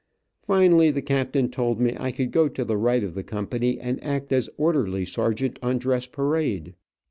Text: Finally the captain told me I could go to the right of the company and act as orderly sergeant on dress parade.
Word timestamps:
Finally 0.41 0.89
the 0.89 0.99
captain 0.99 1.47
told 1.47 1.79
me 1.79 1.95
I 1.99 2.11
could 2.11 2.31
go 2.31 2.47
to 2.47 2.65
the 2.65 2.75
right 2.75 3.03
of 3.03 3.13
the 3.13 3.21
company 3.21 3.79
and 3.79 4.03
act 4.03 4.33
as 4.33 4.49
orderly 4.57 5.05
sergeant 5.05 5.59
on 5.61 5.77
dress 5.77 6.07
parade. 6.07 6.73